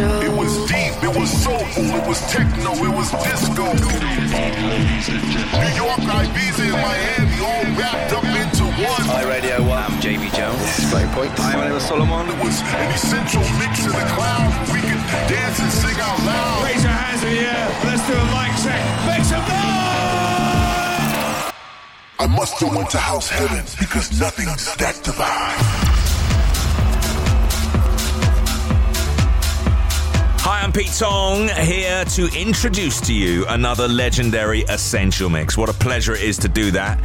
[0.00, 0.32] Essential.
[0.32, 3.64] It was deep, it was soulful, it was techno, it was disco.
[3.68, 3.76] New
[5.76, 9.04] York, Ibiza, and Miami all wrapped up into one.
[9.12, 10.58] Hi Radio 1, I'm JB Jones.
[10.60, 11.32] This is Break Point.
[11.36, 12.28] Hi, my name is Solomon.
[12.32, 14.48] It was an essential mix in the cloud.
[14.72, 16.64] We could dance and sing out loud.
[16.64, 17.68] Raise your hands in the air.
[17.84, 18.80] Let's do a mic check.
[19.04, 19.60] Make some noise!
[22.20, 25.89] I must have went to house heaven because nothing's that divine.
[30.60, 35.56] I'm Pete Tong here to introduce to you another legendary Essential Mix.
[35.56, 37.00] What a pleasure it is to do that.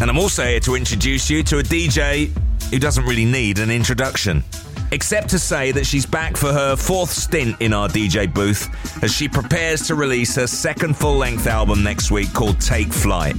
[0.00, 2.36] And I'm also here to introduce you to a DJ
[2.70, 4.42] who doesn't really need an introduction.
[4.90, 8.68] Except to say that she's back for her fourth stint in our DJ booth
[9.04, 13.36] as she prepares to release her second full length album next week called Take Flight.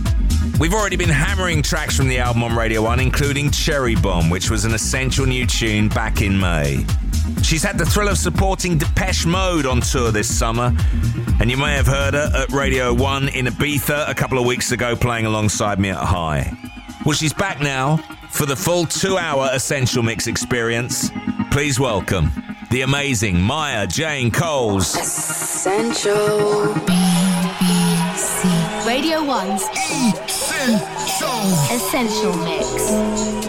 [0.62, 4.50] We've already been hammering tracks from the album on Radio 1, including Cherry Bomb, which
[4.50, 6.86] was an essential new tune back in May.
[7.44, 10.74] She's had the thrill of supporting Depeche Mode on tour this summer,
[11.40, 14.72] and you may have heard her at Radio 1 in Ibiza a couple of weeks
[14.72, 16.52] ago playing alongside me at High.
[17.06, 17.98] Well, she's back now
[18.32, 21.12] for the full two hour Essential Mix experience.
[21.52, 22.32] Please welcome
[22.72, 24.96] the amazing Maya Jane Coles.
[24.96, 26.74] Essential.
[26.86, 28.88] BBC.
[28.88, 29.64] Radio 1's
[31.72, 33.45] Essential Mix.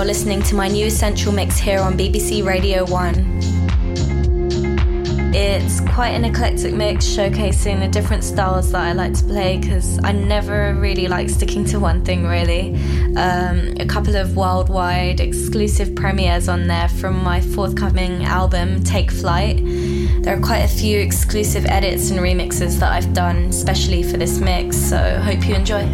[0.00, 3.14] You're listening to my new Essential Mix here on BBC Radio 1.
[5.34, 10.02] It's quite an eclectic mix showcasing the different styles that I like to play because
[10.02, 12.76] I never really like sticking to one thing, really.
[13.14, 19.58] Um, a couple of worldwide exclusive premieres on there from my forthcoming album, Take Flight.
[20.22, 24.38] There are quite a few exclusive edits and remixes that I've done, especially for this
[24.38, 25.84] mix, so hope you enjoy.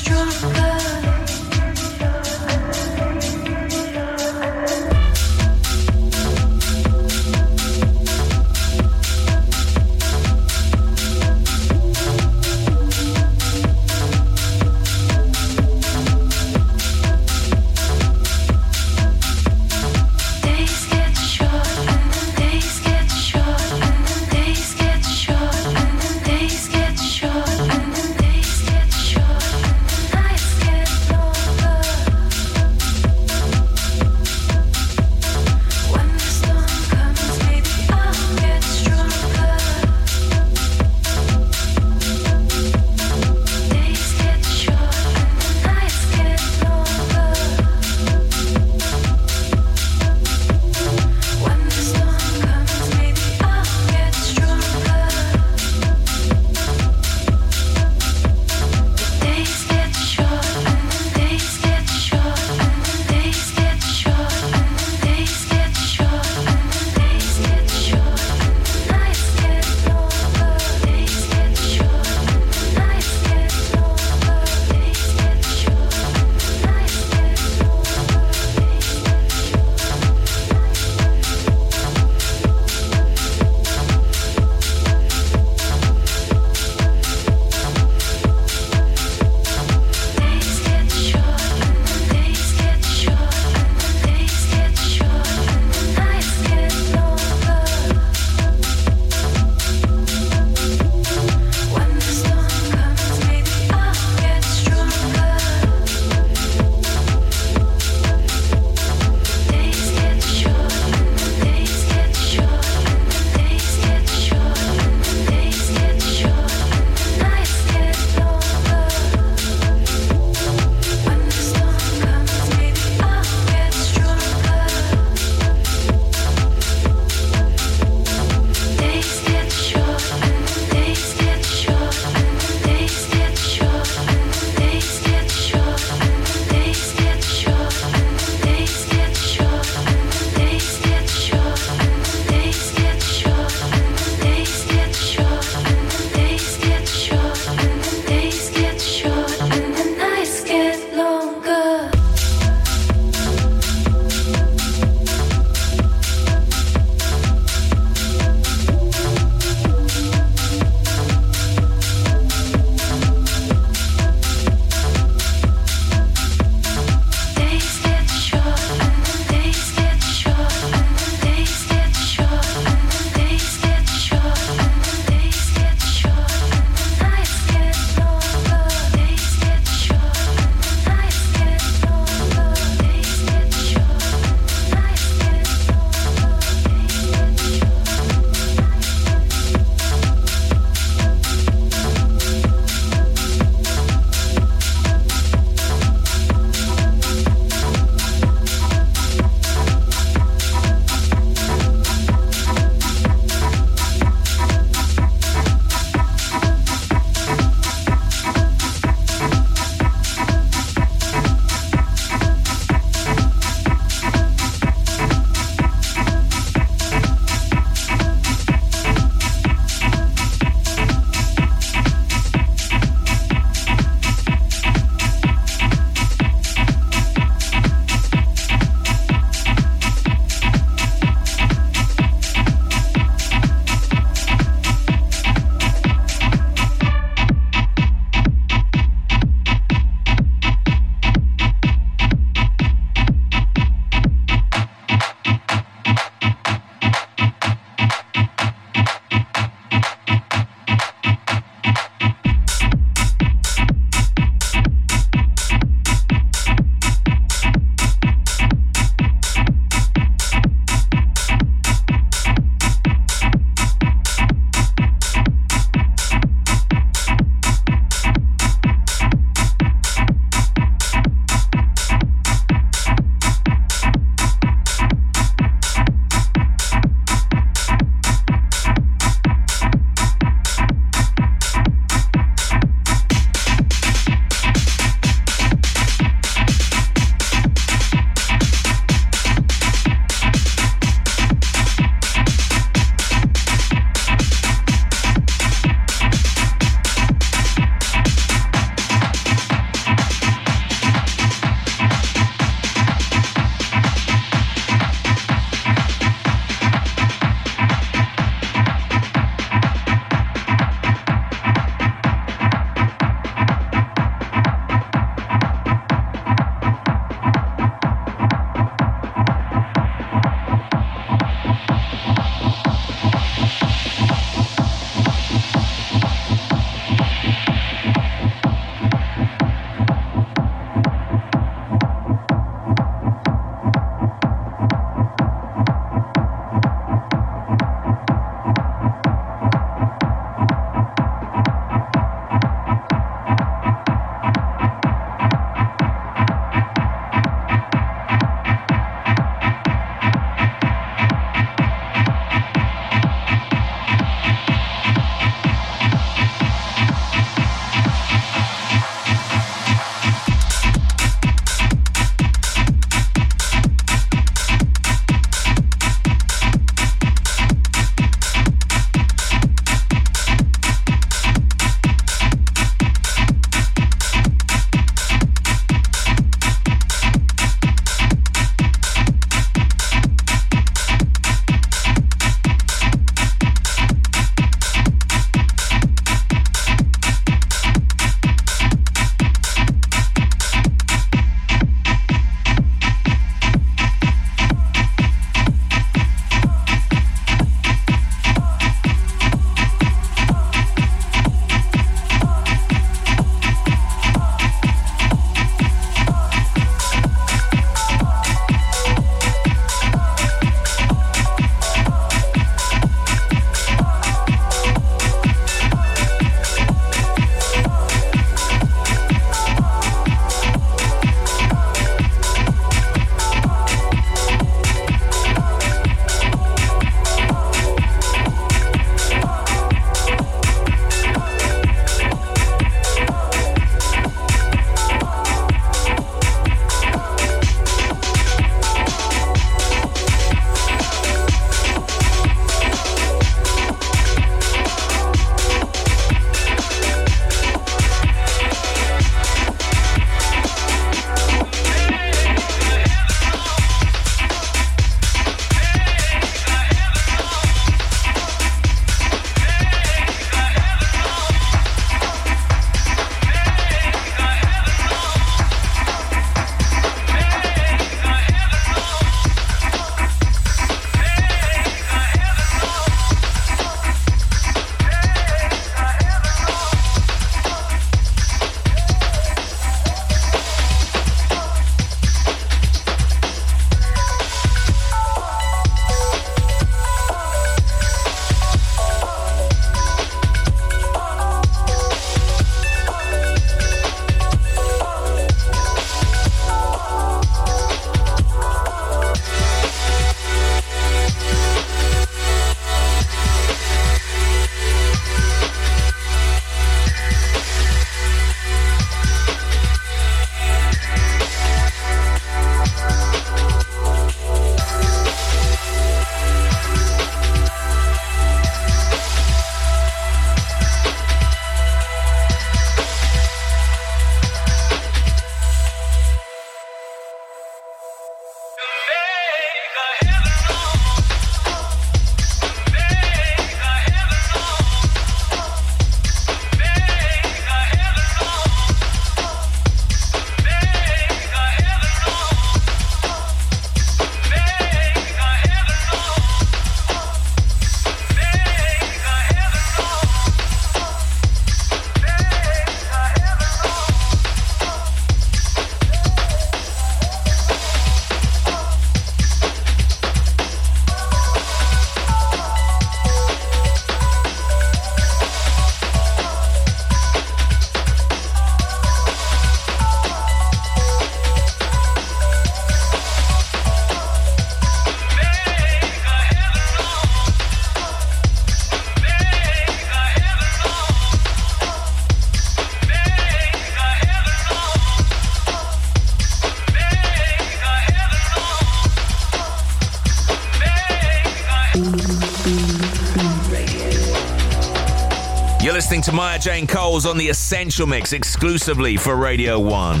[595.98, 600.00] Listening to Maya Jane Coles on the Essential Mix exclusively for Radio 1.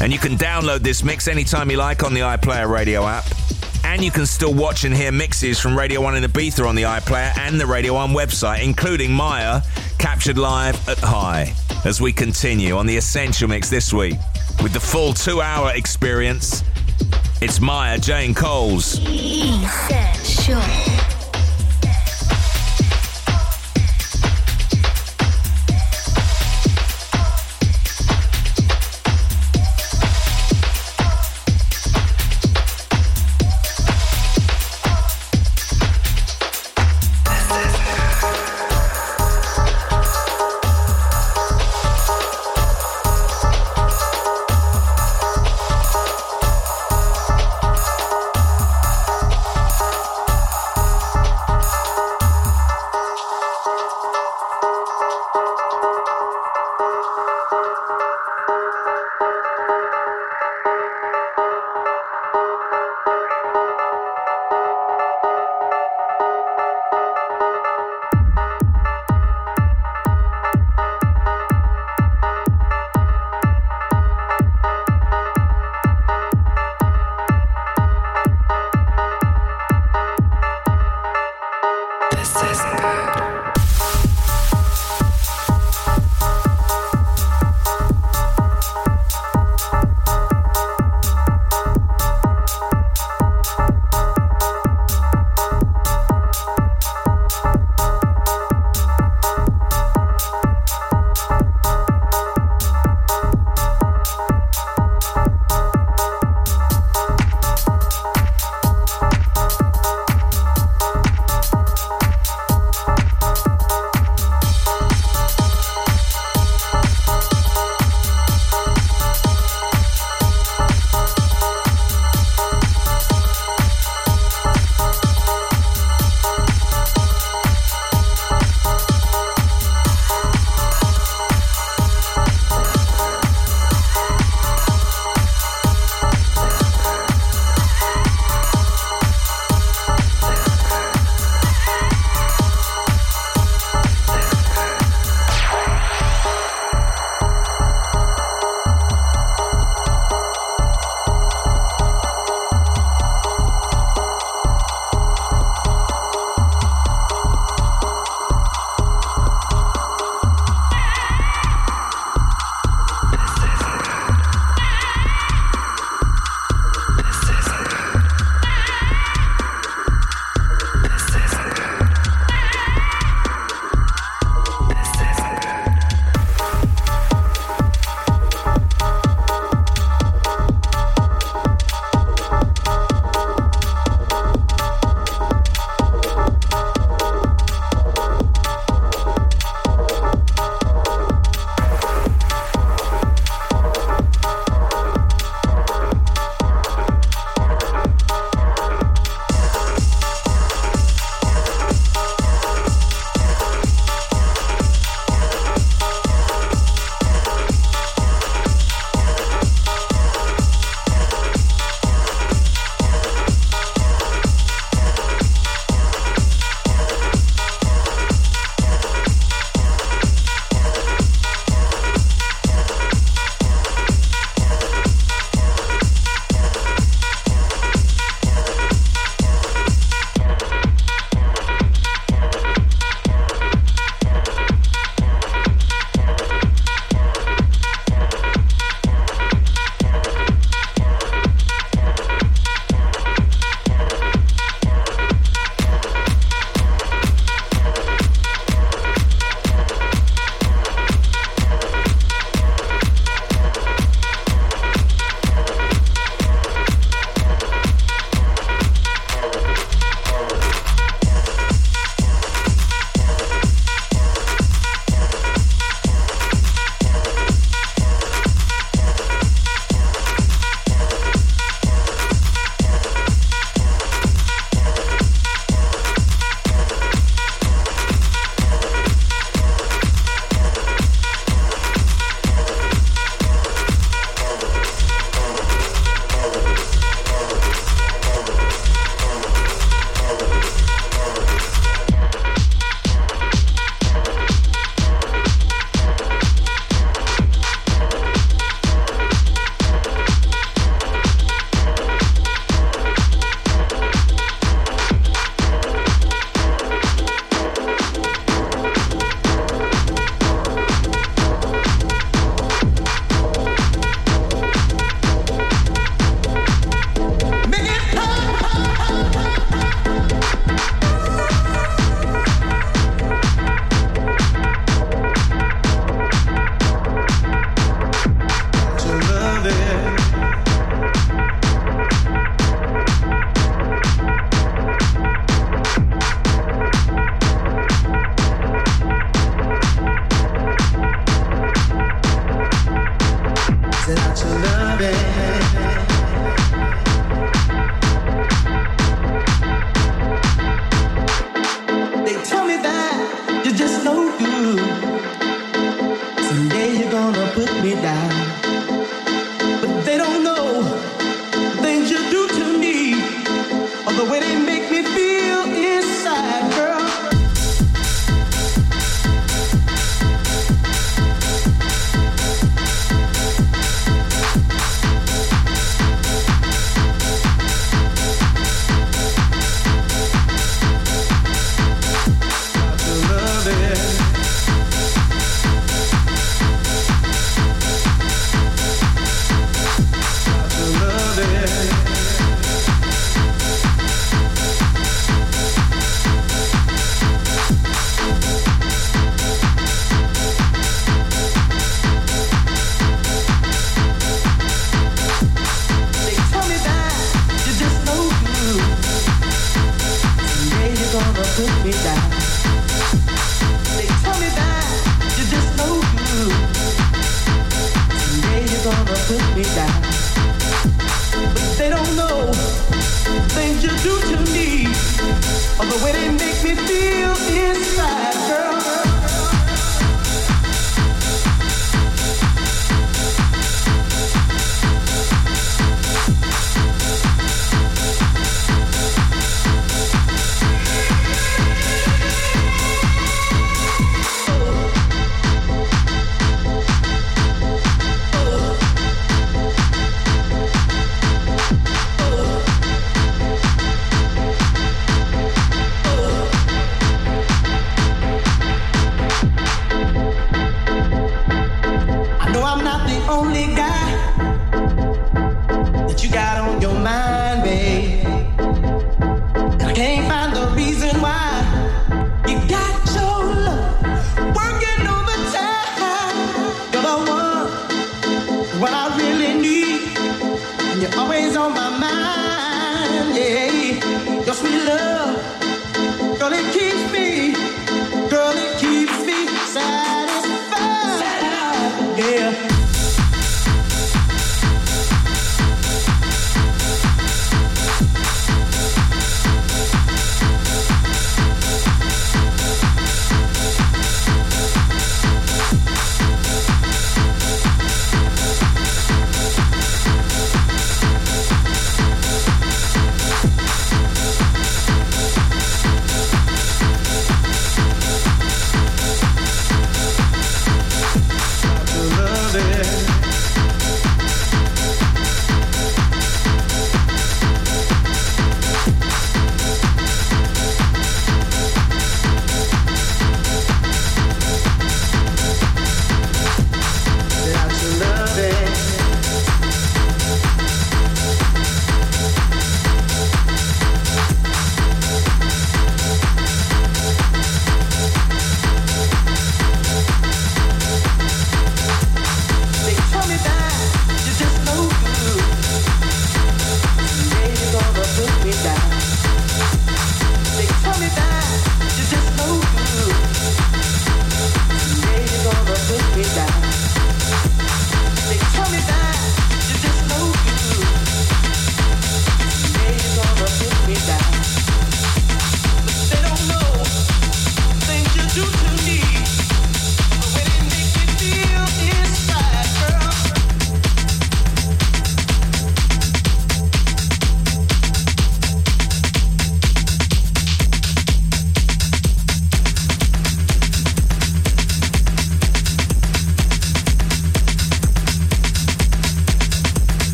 [0.00, 3.26] And you can download this mix anytime you like on the iPlayer Radio app.
[3.84, 6.84] And you can still watch and hear mixes from Radio 1 in Ibiza on the
[6.84, 9.60] iPlayer and the Radio 1 website, including Maya,
[9.98, 11.54] captured live at Hï.
[11.84, 14.14] As we continue on the Essential Mix this week
[14.62, 16.64] with the full two hour experience,
[17.42, 18.98] it's Maya Jane Coles.
[19.06, 20.89] Essential.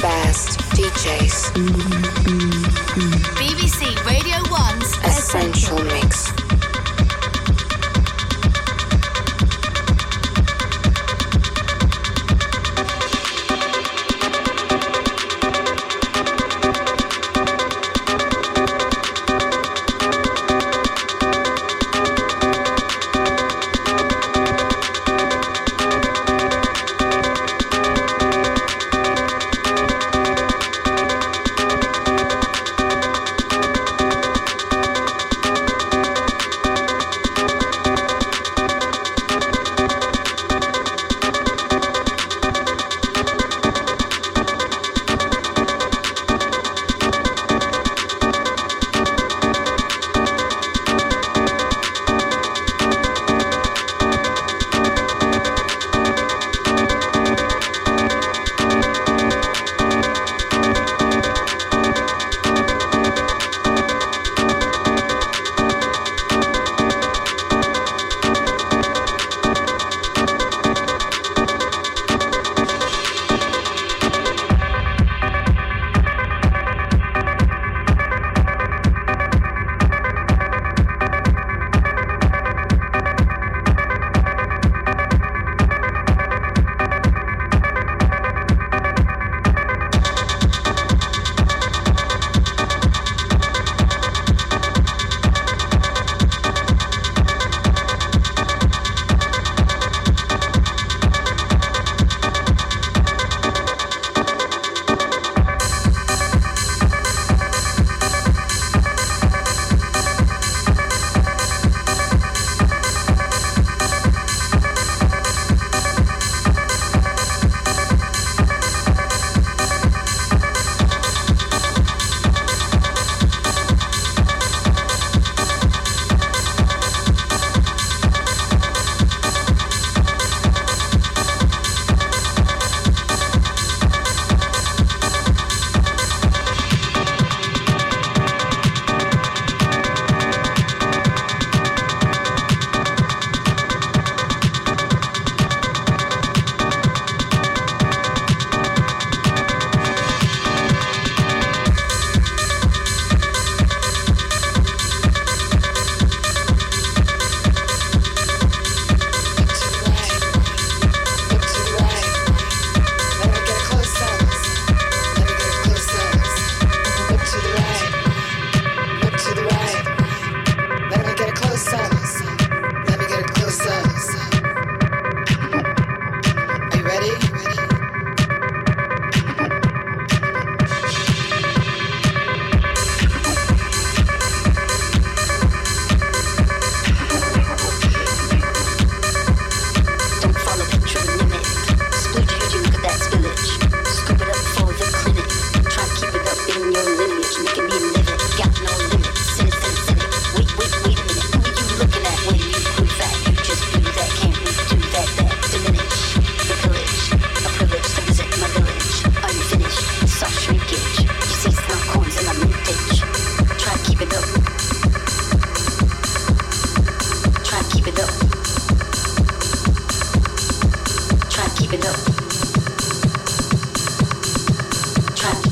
[0.00, 2.09] fast DJs.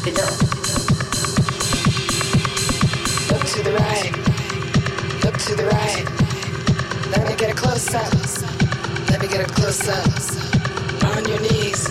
[0.08, 0.24] Look
[3.44, 4.10] to the right.
[5.22, 6.04] Look to the right.
[7.10, 8.10] Let me get a close up.
[9.10, 10.06] Let me get a close up.
[11.14, 11.86] On your knees.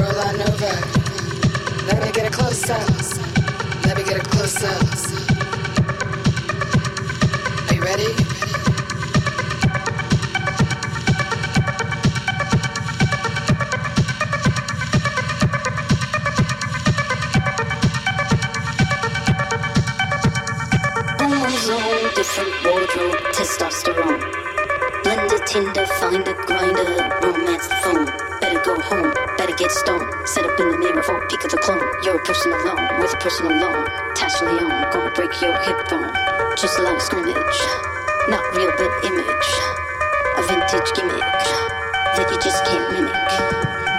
[0.00, 0.74] Roll on over.
[1.86, 2.88] Let me get a close up.
[3.84, 4.82] Let me get a close up.
[7.68, 8.21] Are you ready?
[22.64, 24.20] Wardrobe, testosterone.
[25.04, 26.86] Blender, Tinder, Finder, grinder,
[27.22, 28.06] romance the phone.
[28.40, 30.06] Better go home, better get stoned.
[30.26, 31.82] Set up in the mirror for peek of the clone.
[32.02, 33.86] You're a person alone with a personal loan.
[34.14, 36.10] Tasha Leon, gonna break your hip bone.
[36.56, 37.58] Just like scrimmage,
[38.28, 39.48] not real but image.
[40.38, 41.22] A vintage gimmick
[42.16, 43.91] that you just can't mimic.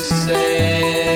[0.00, 1.09] Say.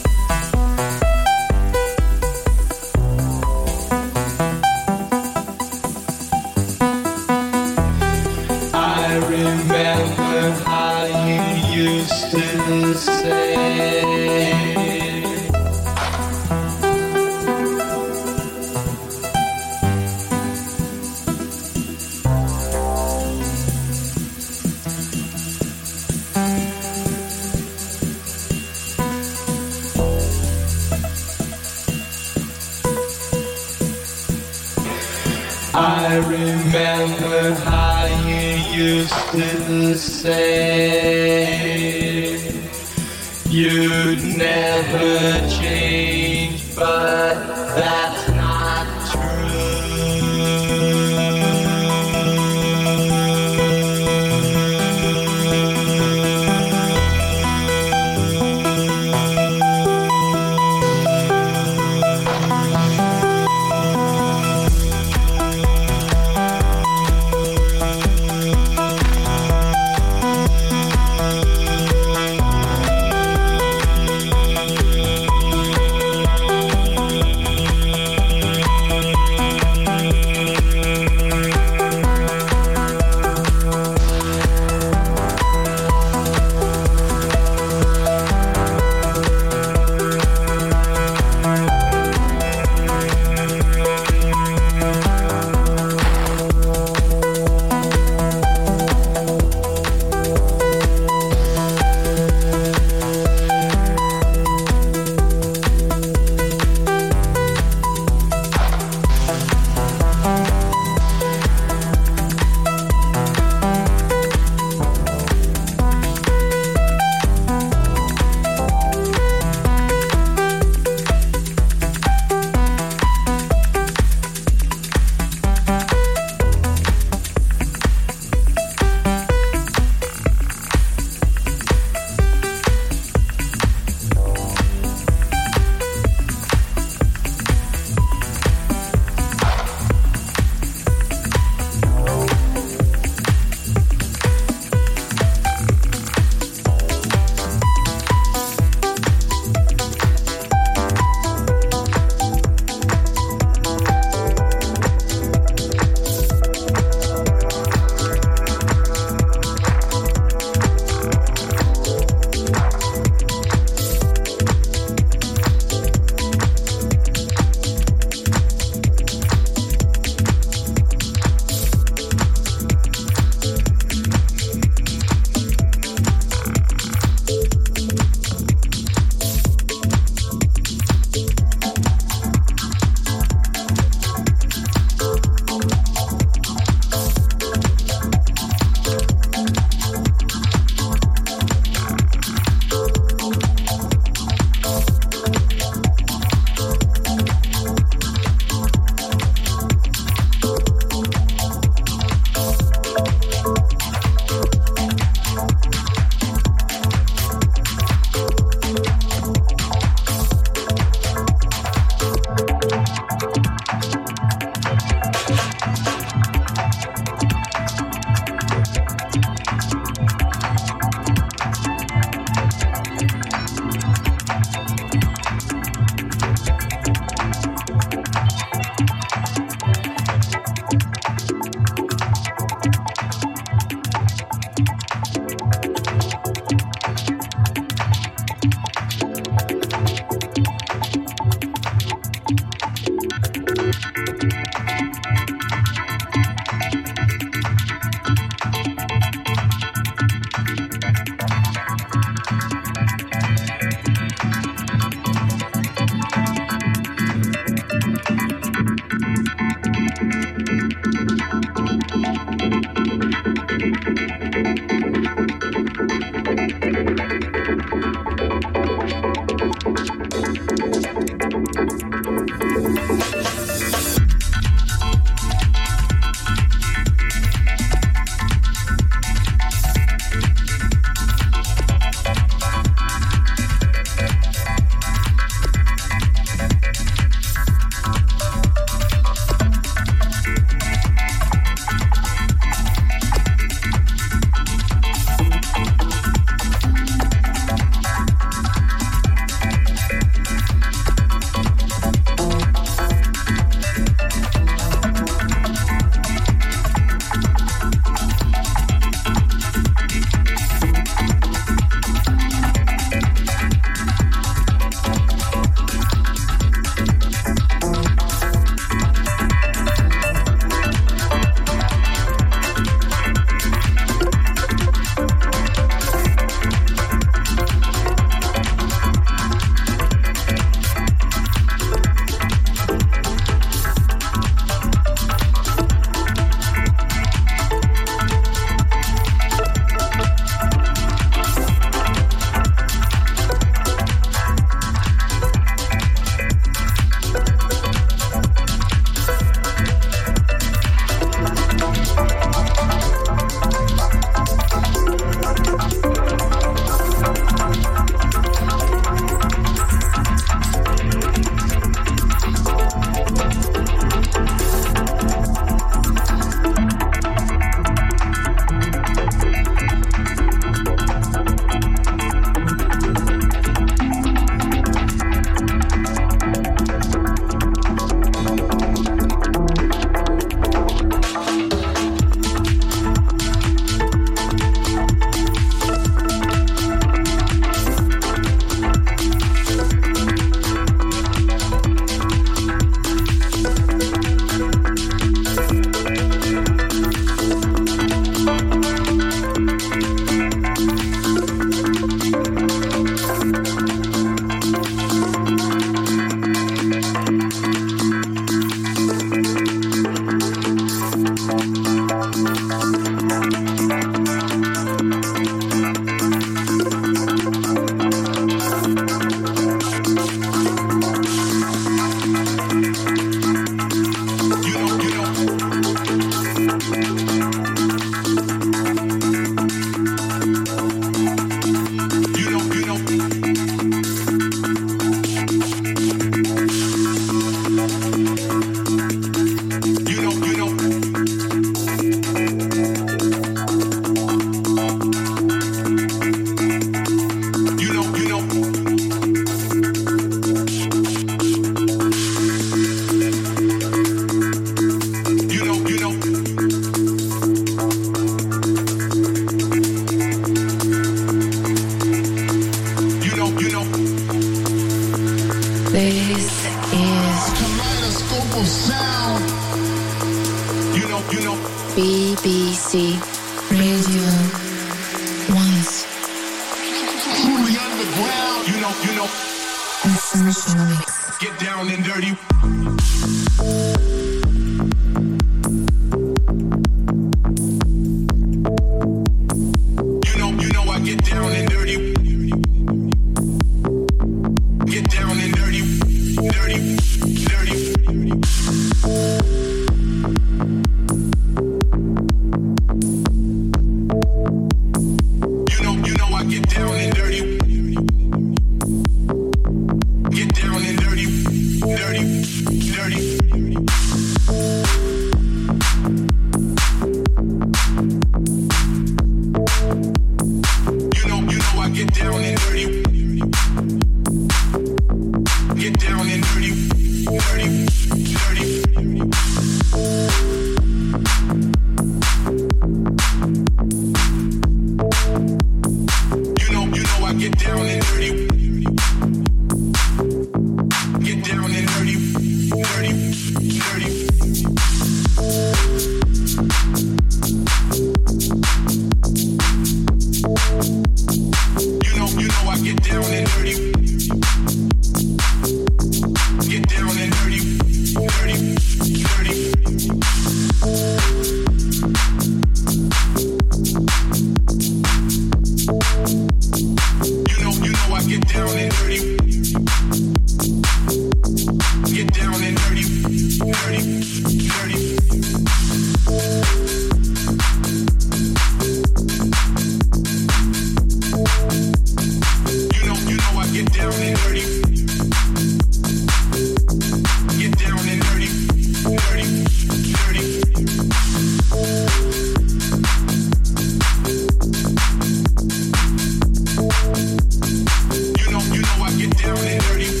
[596.91, 600.00] You know, you know I get down and dirty.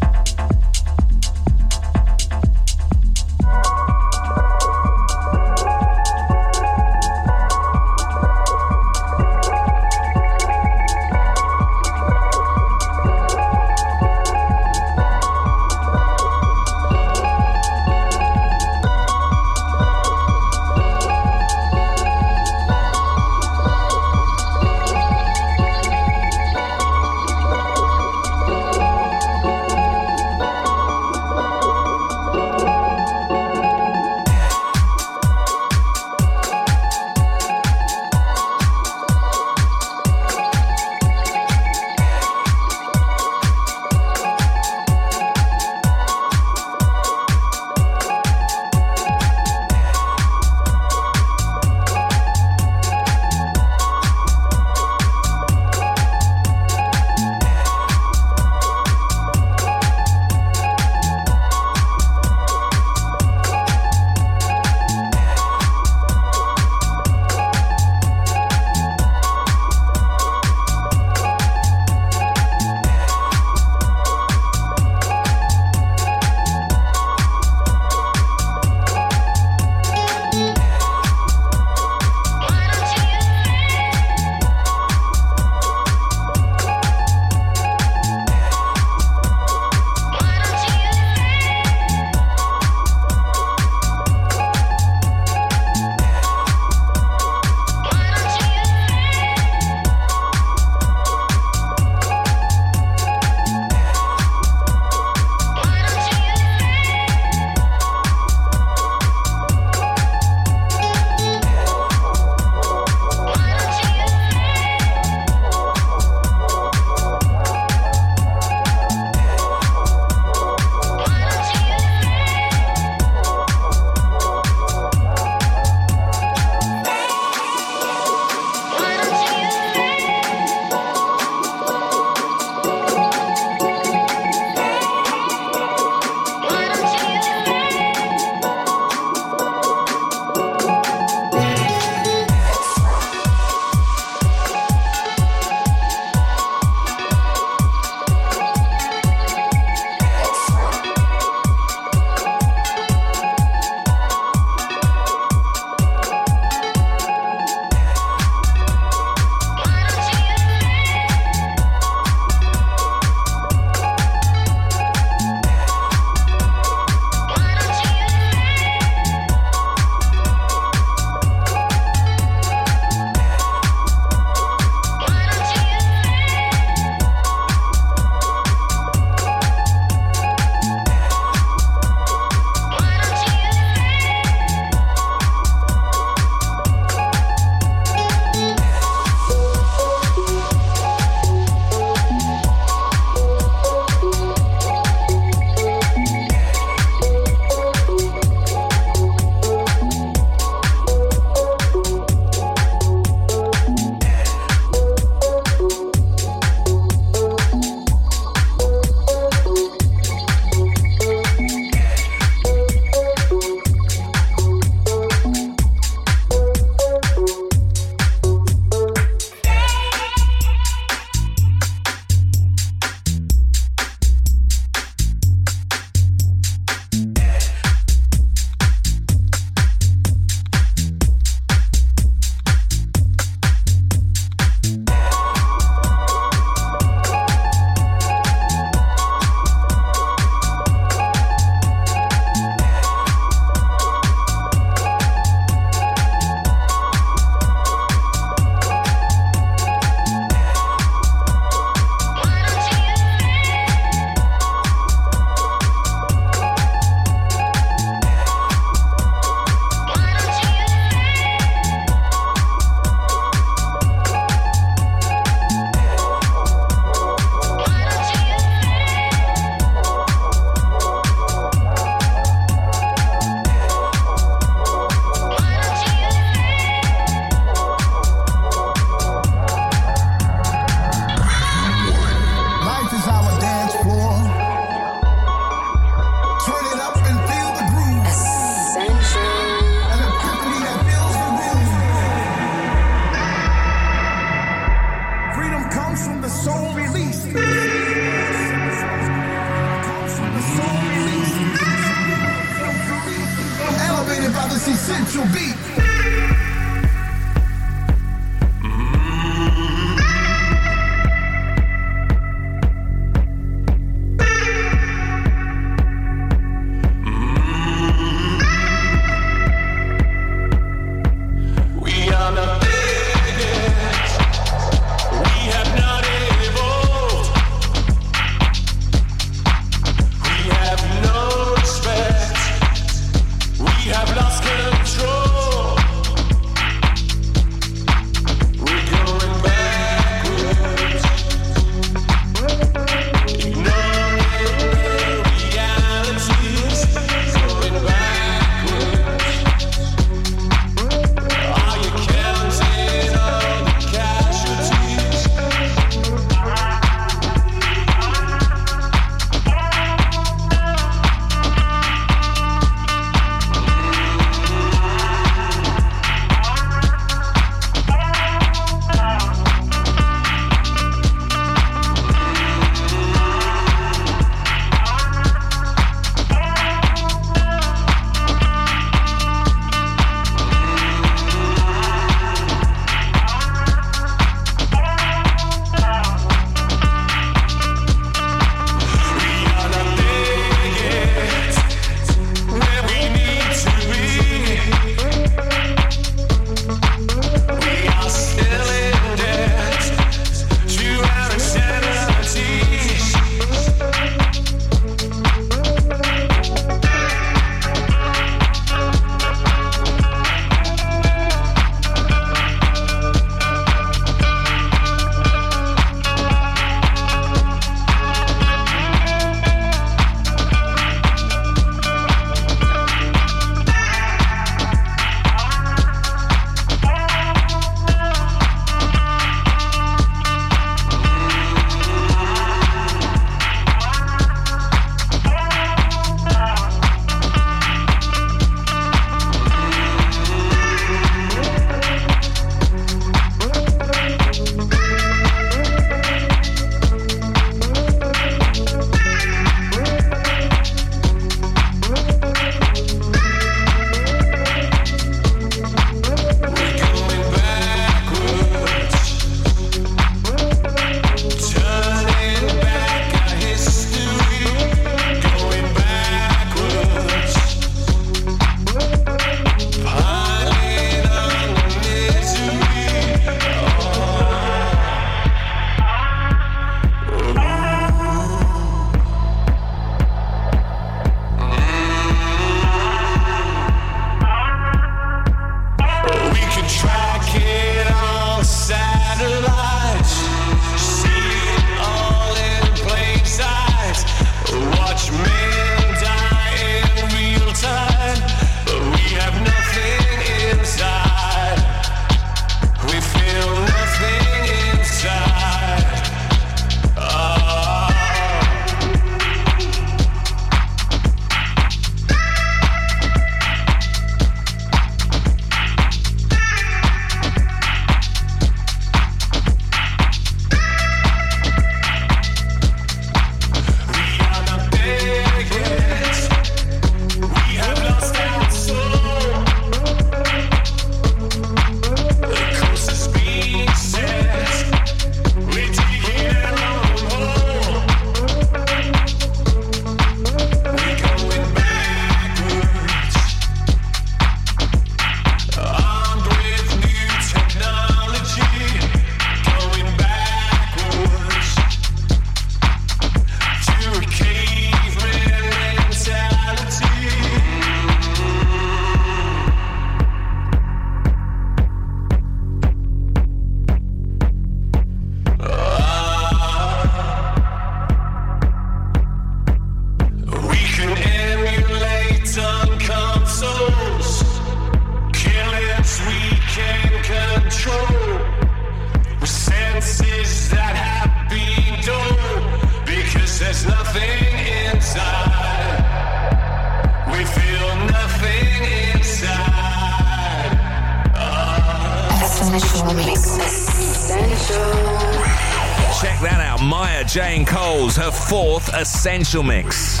[598.98, 600.00] Essential Mix.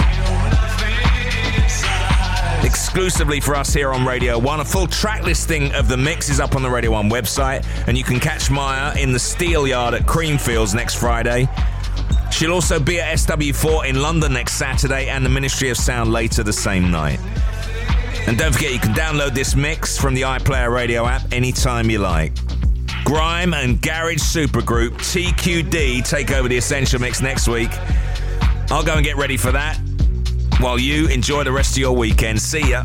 [2.64, 4.58] exclusively for us here on Radio 1.
[4.58, 7.96] A full track listing of the mix is up on the Radio 1 website, and
[7.96, 11.48] you can catch Maya in the Steel Yard at Creamfields next Friday.
[12.32, 16.42] She'll also be at SW4 in London next Saturday and the Ministry of Sound later
[16.42, 17.20] the same night.
[18.26, 22.00] And don't forget, you can download this mix from the iPlayer radio app anytime you
[22.00, 22.32] like.
[23.04, 27.70] Grime and Garage Supergroup TQD take over the Essential Mix next week.
[28.70, 29.78] I'll go and get ready for that
[30.60, 32.40] while you enjoy the rest of your weekend.
[32.40, 32.84] See ya.